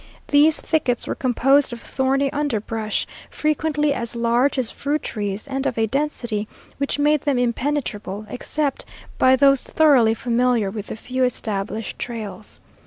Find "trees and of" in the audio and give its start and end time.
5.03-5.77